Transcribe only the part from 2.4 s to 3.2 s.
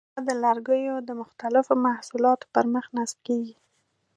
پر مخ نصب